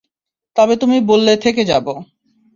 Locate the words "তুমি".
0.77-0.97